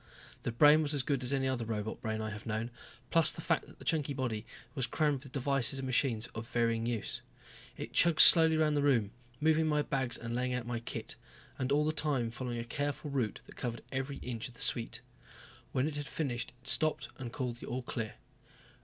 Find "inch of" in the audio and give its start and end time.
14.23-14.55